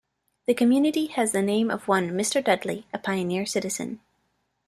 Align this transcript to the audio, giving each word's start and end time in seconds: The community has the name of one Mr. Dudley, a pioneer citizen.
The 0.47 0.55
community 0.55 1.05
has 1.09 1.31
the 1.31 1.43
name 1.43 1.69
of 1.69 1.87
one 1.87 2.09
Mr. 2.09 2.43
Dudley, 2.43 2.87
a 2.91 2.97
pioneer 2.97 3.45
citizen. 3.45 3.99